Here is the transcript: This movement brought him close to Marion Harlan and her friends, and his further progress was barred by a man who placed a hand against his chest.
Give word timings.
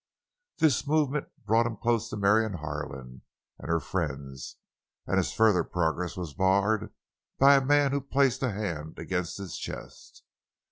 This 0.57 0.87
movement 0.87 1.27
brought 1.45 1.67
him 1.67 1.77
close 1.77 2.09
to 2.09 2.17
Marion 2.17 2.53
Harlan 2.53 3.21
and 3.59 3.69
her 3.69 3.79
friends, 3.79 4.55
and 5.05 5.17
his 5.17 5.31
further 5.31 5.63
progress 5.63 6.17
was 6.17 6.33
barred 6.33 6.91
by 7.37 7.53
a 7.53 7.63
man 7.63 7.91
who 7.91 8.01
placed 8.01 8.41
a 8.41 8.49
hand 8.51 8.97
against 8.97 9.37
his 9.37 9.59
chest. 9.59 10.23